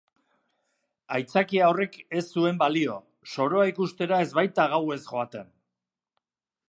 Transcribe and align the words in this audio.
Aitzakia 1.17 1.67
horrek 1.73 1.99
ez 2.21 2.23
zuen 2.37 2.57
balio, 2.63 2.95
soroa 3.35 3.67
ikustera 3.73 4.23
ez 4.27 4.33
baita 4.39 4.67
gauez 4.73 4.99
joaten. 5.11 5.55